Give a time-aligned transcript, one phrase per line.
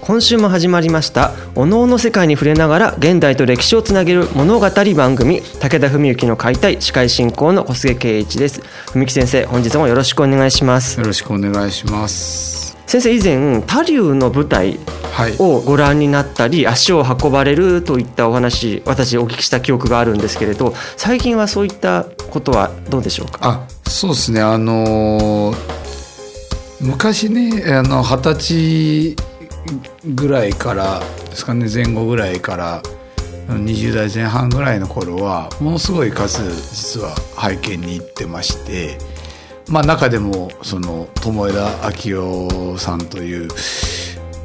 [0.00, 8.62] 今週も始まりましたお能の世界に触れながら現代と歴史をつなげる物語番組武田文幸の解体司会進行の小菅圭一です。
[8.92, 10.98] 文幸先生本日もよろしくお願いします。
[10.98, 12.76] よろしくお願いします。
[12.86, 14.80] 先生以前他流の舞台
[15.38, 23.38] をご覧になったり、はい、足を運ばれるといったお話私お聞きした記憶があるんですけれど最近はそういったことはどうでしょうか？
[23.42, 24.40] あそうですね。
[24.40, 25.56] あのー、
[26.80, 29.29] 昔ねあの二十歳
[30.04, 32.82] ぐらいからですかね前後ぐらいから
[33.48, 38.98] 20代前半ぐらいの頃はものすごい数実は拝見に行ってまして
[39.68, 43.48] まあ中でもその友枝昭夫さんという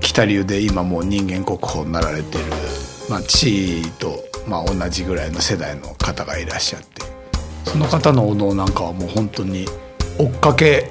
[0.00, 2.44] 北流で今もう人間国宝になられてる、
[3.08, 7.02] まあ、地位とまあ同じぐらいの世代の方がいらっしゃって
[7.64, 9.66] その方のお能なんかはもう本当に
[10.18, 10.90] 追っかけ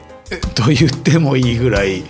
[0.55, 2.03] と言ってもいいぐらい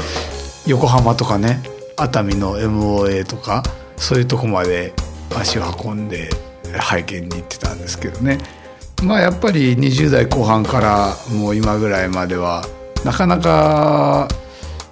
[0.68, 1.62] 横浜とかね
[2.02, 3.62] 熱海の MOA とか
[3.96, 4.94] そういうとこまで
[5.36, 6.30] 足を運んで
[6.76, 8.40] 拝見に行ってたんですけどね。
[9.04, 12.66] まあやっぱり20代後半からもう今ぐらいまでは
[13.04, 14.28] なかなか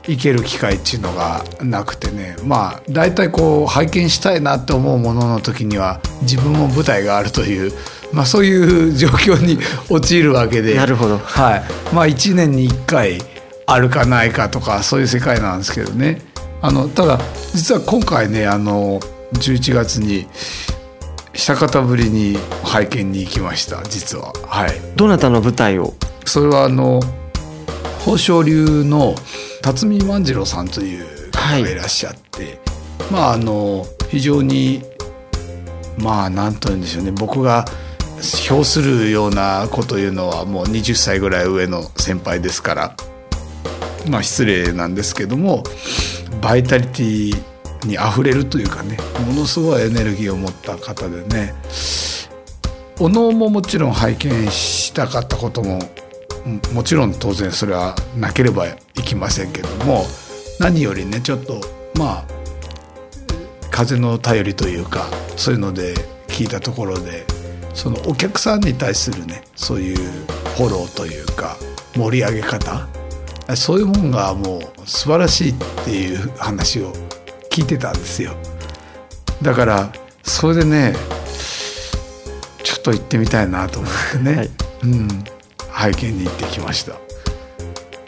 [0.07, 2.36] 行ける機会っていうのがなくてね。
[2.43, 7.71] まあ大体こう拝見したいなって思うものの時には自分も舞台があるという、
[8.14, 9.58] まあ、そういう状況に
[9.89, 10.75] 陥るわけで。
[10.75, 11.64] なるほど、はい。
[11.93, 13.19] まあ、1年に1回
[13.65, 16.21] あるかないかとかそういう世界なんですけどね
[16.61, 17.20] あのただ
[17.53, 18.99] 実は今回ねあの
[19.33, 20.27] 11月に
[21.33, 24.33] 久方ぶりに拝見に行きました実は。
[24.45, 24.71] はい。
[24.95, 25.93] どなたの舞台を？
[26.25, 26.99] それはあの
[27.99, 29.15] 宝生流の
[29.61, 32.58] 辰巳万次郎さんという方がいらっしゃって、はい、
[33.11, 34.83] まああの非常に
[35.98, 37.11] まあ何と言うんでしょうね。
[37.11, 37.65] 僕が
[38.48, 42.95] 評するようなこというのはもう20歳ぐらい上の先輩ですから
[44.09, 45.64] まあ失礼なんですけども
[46.42, 51.54] バイタリティにあふれるというかねものすごいエネルギーを持った方でね。
[53.02, 55.80] お能ももちろん拝見したかったことも
[56.73, 58.76] もちろん当然それはなければい
[59.06, 60.04] きませんけども
[60.60, 61.62] 何よりねちょっと
[61.95, 62.26] まあ
[63.72, 65.94] 風の頼りというかそういうので
[66.28, 67.26] 聞いたところで
[67.73, 69.98] そのお客さんに対するねそういう
[70.58, 71.56] フォローというか
[71.96, 72.88] 盛り上げ方
[73.55, 75.55] そういうもんがもう素晴らしいっ
[75.86, 76.93] ていう話を
[77.49, 78.33] 聞いてたんですよ。
[79.42, 79.92] だから
[80.23, 80.93] それでね
[82.64, 84.49] ちょっと行ってみたいなと思ってね、はい、
[84.83, 85.08] うん。
[85.71, 86.98] 拝見に行ってきました。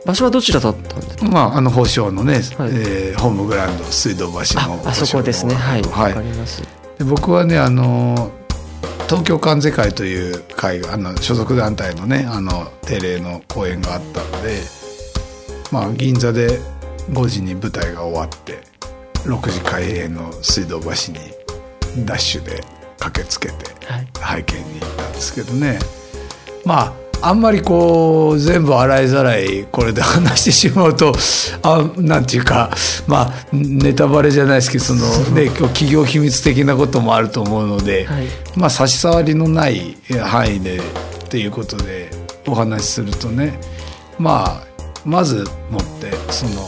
[0.06, 1.26] 場所はどちらだったんですか？
[1.26, 2.42] まああの宝生のね、はい、
[2.74, 5.56] えー、ホームグラウンド水道橋のあそこですね。
[5.56, 6.62] はい、はい、かります。
[6.98, 8.32] で僕はねあの
[9.06, 14.60] 東京関税会という会があの所属団体のねあの定例の講演があったので
[15.72, 16.60] まあ、銀座で
[17.12, 18.60] 5時に舞台が終わって
[19.24, 22.62] 6時開演の水道橋にダッシュで
[23.00, 23.54] 駆けつけて
[24.20, 25.78] 拝見に行ったんですけどね、はい、
[26.66, 31.14] まああんまりこう全部洗いざらいこれで話してしまうと
[31.62, 32.72] あなんていうか
[33.08, 40.82] まあネタバレじゃないですけどその、ね、企業秘密的なこともあると思うので、はい、まあ差し障りのない範囲でっ
[41.30, 42.10] ていうことで
[42.48, 43.60] お話しするとね
[44.18, 44.71] まあ
[45.06, 46.68] まず持ってその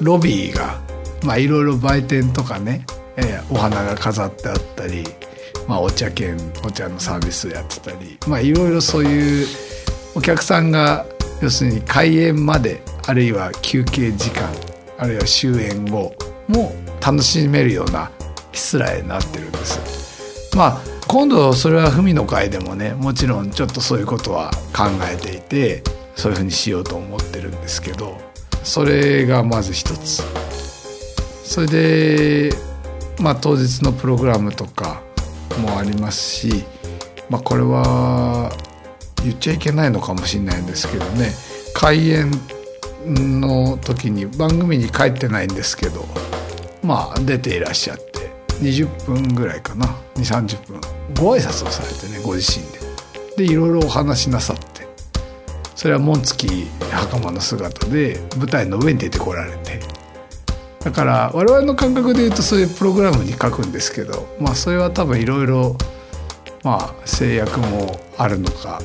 [0.00, 0.80] ロビーが
[1.24, 2.84] まあいろいろ売店とかね、
[3.16, 5.04] えー、お花が飾ってあったり、
[5.68, 9.46] まあ、お茶券お茶のサービスやってたりまあいろいろそういう
[10.14, 11.06] お客さんが
[11.40, 14.48] 要するに開園まであるいは休憩時間
[14.98, 16.14] あるいは終演後
[16.48, 18.10] も楽しめるような
[18.52, 20.56] しつらえになってるんです。
[20.56, 25.82] まあ今度それは文の会でもねもちろんちょっとそういうことは考えていて
[26.16, 28.18] そういうふうにしようと思ってるんですけど
[28.62, 30.22] それがまず一つ。
[31.44, 32.50] それで
[33.18, 35.02] まあ当日のプログラムとか
[35.60, 36.64] もありますし、
[37.28, 38.50] まあ、これは
[39.22, 41.32] 言っちゃいけないのかもしれないんですけどね。
[41.74, 42.30] 開演
[43.04, 46.06] の時に番組に帰ってないんですけど
[46.82, 48.30] まあ出ていらっしゃって
[48.60, 49.86] 20分ぐらいかな。
[50.14, 50.80] 2 3 0分。
[51.20, 52.64] ご挨拶をされてねご自身
[53.36, 53.46] で。
[53.46, 54.71] でいろいろお話しなさって。
[55.82, 59.80] それは紋付き袴の姿で舞台の上に出てこられて。
[60.84, 65.76] だから我々の感覚で言うとそういうプログラムに書くんですけどまあそれは多分いろいろ
[66.62, 68.80] まあ制約もあるのか。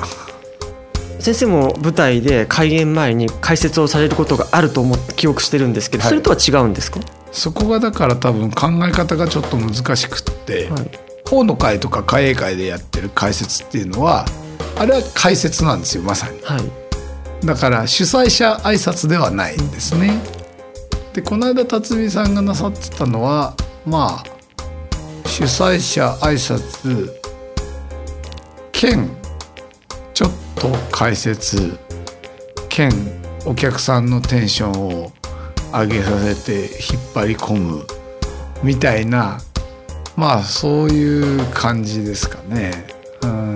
[1.19, 6.09] 先生も舞台で開演前に解説をされることがあると思って記憶してるんですけど、はい。
[6.09, 6.99] それとは違うんですか、
[7.31, 10.89] そこがだから多分考え方がちょっと難しくって、はい。
[11.29, 14.25] 法の会とか会営会でやってる解説っていうのは
[14.79, 16.41] あれは解説なんですよまさに。
[16.41, 16.86] はい、
[17.43, 20.19] だから主催者挨拶ではないんですね
[21.13, 23.55] でこの間辰巳さんがなさってたのは
[23.85, 27.11] まあ主催者挨拶
[28.71, 29.09] 兼
[30.13, 31.77] ちょっと解説
[32.69, 32.91] 兼
[33.45, 35.11] お客さんのテンションを
[35.71, 37.85] 上げさせて引っ張り込む
[38.63, 39.39] みたいな
[40.15, 42.87] まあそういう感じですかね。
[43.21, 43.53] うん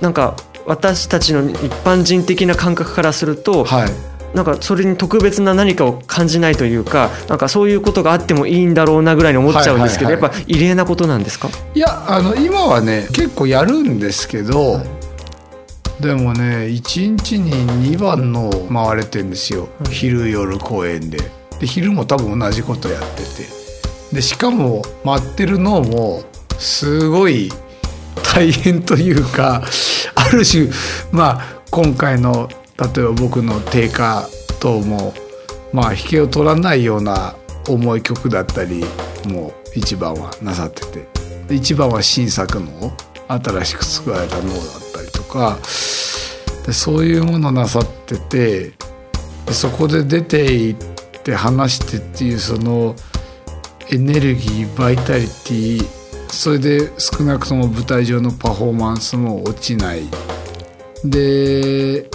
[0.00, 0.36] なんか
[0.66, 3.90] 私たちの一般人的な感覚からすると、はい。
[4.34, 10.40] なんかそれに特別な何かを感じないというかなんかそういうことがあってもいいんだろうなぐらいに思っちゃうんですけど、はいはいはい。
[10.40, 11.48] やっぱ異例なことなんですか？
[11.74, 14.82] いやあの今はね結構やるんですけど、
[16.00, 17.52] でもね1日に
[17.96, 21.18] 2番の回れてんですよ、昼夜公演で。
[21.60, 23.56] で昼も多分同じことやってて。
[24.12, 26.24] でしかも待ってるのも
[26.58, 27.50] すごい
[28.34, 29.62] 大変というか
[30.26, 30.68] ある種
[31.12, 34.28] まあ今回の例えば僕の定価
[34.60, 35.14] 等も
[35.72, 37.36] まあ引けを取らないような
[37.68, 38.84] 重い曲だったり
[39.26, 41.16] もう一番はなさってて。
[41.48, 42.92] 一番は新作の
[43.28, 44.62] 新しく作られたのだっ
[44.92, 45.58] たりとか。
[46.66, 48.72] でそういうものなさってて。
[49.52, 50.74] そこで出ていっ
[51.22, 52.96] て話してっていうその
[53.90, 55.86] エネルギーバイタリティ
[56.28, 60.02] それで少なくとも舞台上のパフォーマンスも落ちない。
[61.04, 62.08] で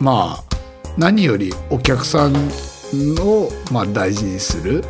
[0.00, 0.44] まあ
[0.96, 2.34] 何よりお客さん
[3.20, 4.84] をまあ大事にする、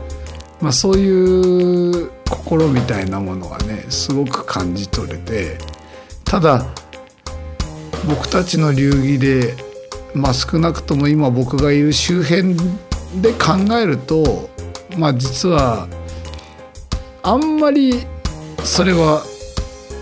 [0.60, 5.58] まあ、そういう心みたいなものがねすごく感じ取れて。
[6.28, 6.66] ただ
[8.06, 9.54] 僕たちの流儀で、
[10.14, 12.54] まあ、少なくとも今僕がいる周辺
[13.22, 14.50] で考えると
[14.98, 15.88] まあ実は
[17.28, 18.06] あんまり
[18.64, 19.22] それは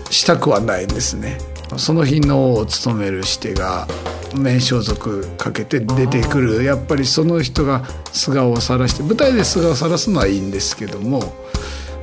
[0.09, 1.37] したくはないですね。
[1.75, 3.85] その日のを務めるしてが
[4.33, 6.63] 面装束かけて出てくる。
[6.63, 7.83] やっぱりその人が
[8.13, 11.21] 素顔を晒して舞台で素顔を晒すのはいいんですけども。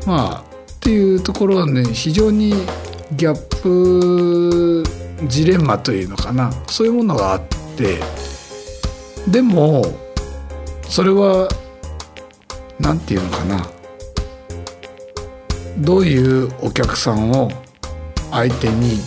[0.05, 2.53] まあっていうところはね非常に
[3.13, 4.85] ギャップ
[5.27, 6.53] ジレンマというのかな。
[6.67, 7.43] そういうものがあっ
[7.79, 7.99] て。
[9.27, 9.87] でも
[10.83, 11.49] それは
[12.79, 13.74] 何て言うのかな。
[15.79, 17.51] どういうお客さんを
[18.31, 18.99] 相手に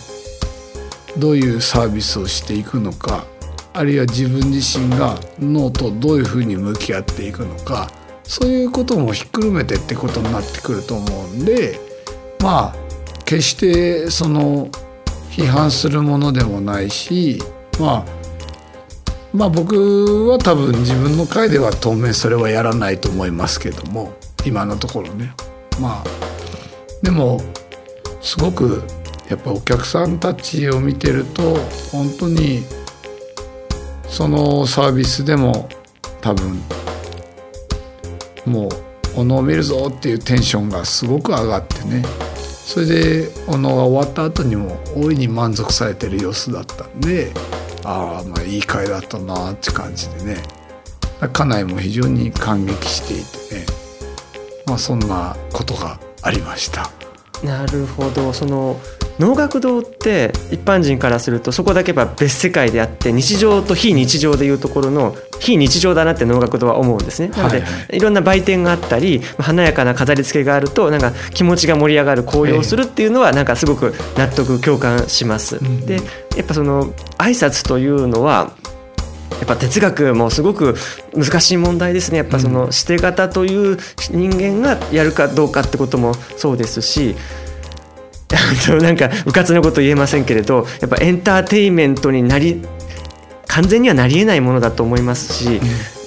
[1.18, 3.26] どういうサービスをしていくのか
[3.74, 7.90] あるいは自分自身が脳とどういうふうに向き合っていくのか
[8.24, 11.80] そういうこともひっくるめてってことになってくると思うんで
[12.42, 12.76] まあ
[13.26, 14.68] 決してその
[15.30, 17.42] 批判するものでもないし
[17.80, 18.06] まあ
[19.34, 24.14] まあ僕は多分自分の回では当面それはやらないと思いますけども
[24.46, 25.34] 今のところね。
[25.80, 26.28] まあ
[27.02, 27.40] でも
[28.22, 28.84] すごく
[29.30, 31.56] やっぱお客さんたちを見てると
[31.92, 32.64] 本当に
[34.08, 35.70] そのサービスでも
[36.22, 36.62] 多分
[38.46, 38.70] もう
[39.22, 42.04] お能を見るぞっていうテンションがすごく上がってね。
[42.66, 47.32] それでお能が終わった後にも大いに満足されてる様子だったんで
[47.86, 50.44] ああまあいい回だったなって感じでね。
[51.34, 53.66] 家内も非常に感激していてね。
[54.66, 56.92] まあそんなことがありました。
[57.44, 58.34] なるほど。
[58.34, 58.80] その
[59.20, 67.30] 能楽堂って一般人からするとそこだけは別世界であって日常と非日常でいうところの非日常だなって能楽堂は思うんですね。
[67.30, 75.58] なので、はいろんな売店があったり華やかな飾り付けがあるとなんか気持ちが盛り上がる高揚するっていうのはなんかすごく納得共感します。
[75.58, 75.86] ん。
[75.86, 75.96] で
[76.36, 76.86] やっぱその
[77.18, 78.52] 挨拶というのは
[79.32, 80.76] やっぱ哲学もすごく
[81.16, 82.20] 難しい問題ですね。
[82.20, 83.78] やっぱそのして方という
[84.12, 87.16] 人間がやるかどうかってこともそうですし
[88.82, 92.62] なんかうかつなこと言えませんけれどやっぱエンターテインメントになり
[93.48, 95.60] 完全にはなりえないものだと思いますし、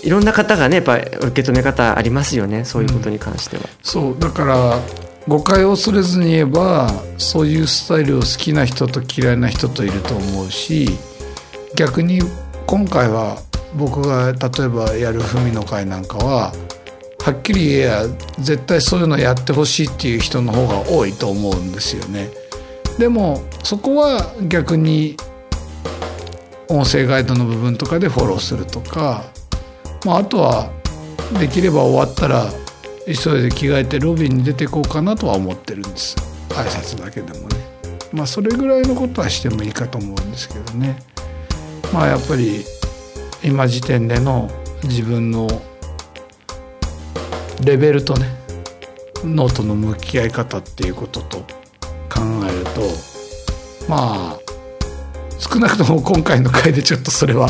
[0.02, 3.64] いろんな方がねやっぱ受け止め方ありますよねそういうことに関しては。
[3.82, 4.78] そうだから
[5.26, 10.98] 誤解を恐れずに言えばそういうスタイルを好きな人と嫌いな人といると思うし
[11.76, 12.20] 逆に
[12.70, 13.36] 今回は
[13.74, 16.52] 僕が例えばやる文の会なんかは
[17.20, 18.04] はっきり言えや
[18.38, 22.30] 絶対そういうのやってほしいっていう人の方が多いと思うんですよね。
[22.96, 25.16] でもそこは逆に
[26.68, 29.24] 音声ガイドの部分とかでフォローするとか、
[30.06, 30.70] まあ、あとは
[31.40, 32.46] できれば終わったら
[33.04, 36.14] 急いで着替えてロビーに出ていこうかなとは思ってるんです。
[36.50, 37.56] 挨拶だけでもね。
[38.12, 40.96] まあそれぐらいのことはしてもいいかと思うんですけどね。
[41.92, 42.64] まあやっぱり
[43.42, 44.48] 今時点での
[44.84, 45.48] 自分の
[47.64, 48.26] レベルとね
[49.24, 51.38] お能との向き合い方っていうことと
[52.08, 52.80] 考えると
[53.88, 54.49] まあ
[55.40, 57.48] 少なくとも今回の回でちょっとそれは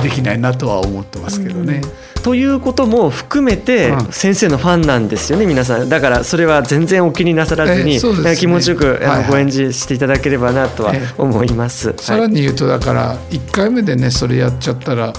[0.00, 1.82] できないなとは思ってますけどね。
[2.22, 5.88] ということも含めて先生のファンなんですよね、皆さん。
[5.88, 15.12] だからそれは全然お気になさらずに、ね、気持ちよく、はいはい、ご演じしていただければなとは思います、えさらに言うとだから1回目でねそれやっちゃったら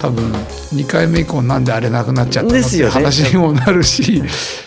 [0.00, 0.32] 多分
[0.72, 4.20] 2回目以降なんであれなくなっちゃったのって話にもなるし、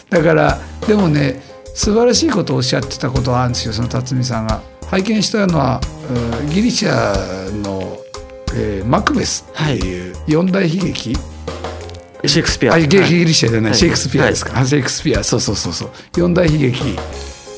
[0.10, 1.42] だからでもね
[1.74, 4.62] 素晴らしいことをおっしゃってたことはあるんですよその辰巳さんが。
[4.92, 5.80] 拝見したのは
[6.54, 7.98] ギリシャの、
[8.54, 11.16] えー、マクベスっていう四大悲劇、
[12.26, 12.74] シェイクスピア。
[12.74, 14.54] あ、ギリシャじゃない、はい、シェイクスピアですか。
[14.54, 15.92] はい、シェイクスピア、そうそうそうそう。
[16.18, 16.98] 四大悲劇。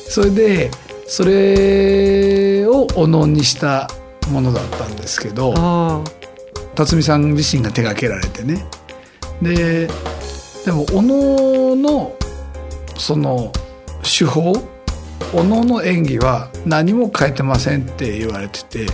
[0.08, 0.70] それで、
[1.08, 3.90] それをおのにした
[4.30, 6.04] ものだったんですけど、
[6.76, 8.64] 辰巳さん自身が手がけられてね。
[9.42, 9.88] で、
[10.64, 12.14] でも、おのの、
[12.96, 13.50] その、
[14.02, 14.52] 手法
[15.32, 18.86] おのの演技は何も変えてませんって言われてて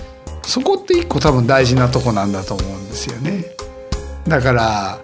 [0.43, 3.45] そこって一個多分大事なとこなんだと思うんですよね。
[4.27, 5.01] だから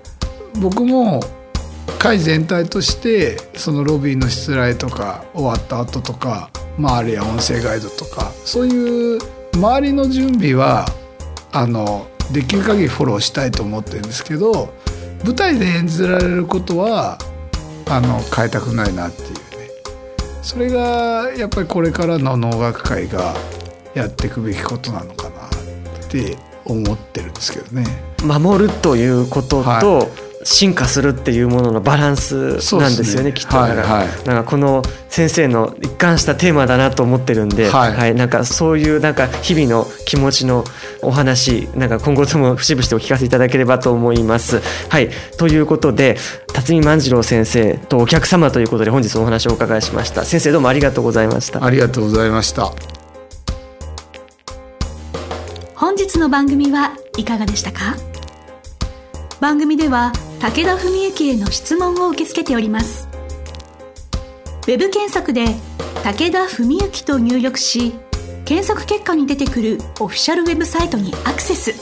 [0.61, 1.21] 僕も
[1.99, 9.19] 会全体としてそのロビーのしつらいとか終わった後とか、まあ、あるいは音声ガイドとかそういう
[9.55, 10.87] 周りの準備は
[11.53, 14.75] あのできる限りフォローしたいと思ってるんですけど
[15.25, 17.19] 舞台で演じられることは
[17.89, 19.46] あの変えたくないなっていう
[20.47, 23.35] それがやっぱりこれからの能楽会が
[23.95, 25.51] やっていくべきことなのかなっ
[26.09, 27.85] て思ってるんですけどね。
[28.23, 30.27] 守るということと、はい。
[30.47, 32.37] 進化するっていうもののバランス
[32.77, 40.63] なんですよね、ね、きっと、はいはい、なんかこの先生の一貫したテーマだなと思ってるんで、はい、はい、なんかそういうなんか日々の気持ちの
[41.03, 44.61] お話なんか今後とも節々とお聞かせいただければと思います。
[44.89, 45.11] はい。
[45.39, 46.17] ということで
[46.53, 50.25] 辰巳万次郎先生とお客様ということで本日お話をお伺いしました。
[50.25, 51.65] 先生どうもありがとうございました。
[51.65, 52.73] ありがとうございました。
[55.75, 57.97] 本日の番組はいかがでしたか？
[59.41, 63.07] 番組では武田文幸への質問を受け付けております。
[64.63, 65.45] ウェブ検索で
[66.03, 67.95] 「武田文幸」と入力し
[68.47, 71.75] 検索結果に出てくるオフィシャルウェブサイトにアクセス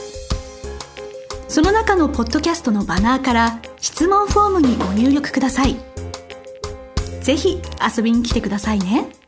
[1.47, 5.75] その中のポッドキャストのバナーから質問フォームにご入力ください
[7.21, 7.61] ぜひ
[7.97, 9.24] 遊びに来てくださいね。